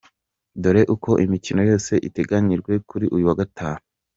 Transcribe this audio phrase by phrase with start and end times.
[0.61, 3.81] Dore Uko imikino yose iteganyijwe kuri uyu wa Gatanu.